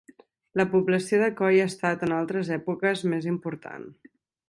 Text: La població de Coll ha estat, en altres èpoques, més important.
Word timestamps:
La 0.61 0.63
població 0.71 1.19
de 1.25 1.27
Coll 1.43 1.59
ha 1.65 1.69
estat, 1.73 2.07
en 2.09 2.17
altres 2.23 2.53
èpoques, 2.59 3.07
més 3.15 3.33
important. 3.37 3.91